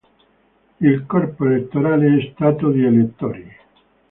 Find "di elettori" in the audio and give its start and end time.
2.71-3.47